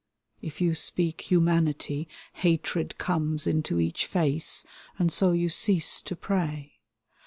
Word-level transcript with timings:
If 0.41 0.59
you 0.61 0.73
speak 0.73 1.21
humanity. 1.29 2.07
Hatred 2.33 2.97
comes 2.97 3.45
into 3.45 3.79
each 3.79 4.07
face, 4.07 4.65
and 4.97 5.11
so 5.11 5.31
you 5.31 5.47
cease 5.47 6.01
to 6.01 6.15
pray. 6.15 6.79